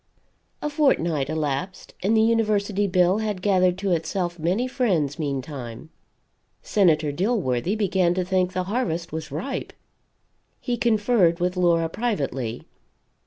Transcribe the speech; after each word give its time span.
A 0.63 0.69
fortnight 0.71 1.29
elapsed, 1.29 1.93
and 2.01 2.17
the 2.17 2.23
University 2.23 2.87
bill 2.87 3.19
had 3.19 3.43
gathered 3.43 3.77
to 3.77 3.91
itself 3.91 4.39
many 4.39 4.67
friends, 4.67 5.19
meantime. 5.19 5.91
Senator 6.63 7.11
Dilworthy 7.11 7.75
began 7.75 8.15
to 8.15 8.25
think 8.25 8.53
the 8.53 8.63
harvest 8.63 9.11
was 9.11 9.29
ripe. 9.31 9.73
He 10.59 10.75
conferred 10.75 11.39
with 11.39 11.55
Laura 11.55 11.87
privately. 11.87 12.63